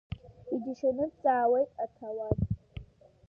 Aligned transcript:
Иџьашьаны 0.53 1.05
дҵааит 1.11 1.69
аҭауад. 1.83 2.37